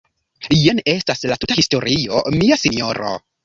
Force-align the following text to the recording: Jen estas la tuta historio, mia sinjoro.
Jen 0.61 0.81
estas 0.93 1.21
la 1.33 1.39
tuta 1.45 1.59
historio, 1.61 2.25
mia 2.41 2.61
sinjoro. 2.67 3.17